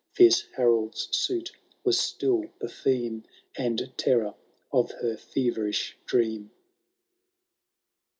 [0.13, 1.51] Fierce Harolds suit
[1.83, 3.23] was still the theme
[3.55, 4.33] And terror
[4.71, 6.49] of her feverish dream.